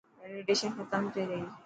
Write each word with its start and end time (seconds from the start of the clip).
ويليڊيشن 0.21 0.69
ختم 0.77 1.01
ٿي 1.13 1.23
گئي. 1.29 1.43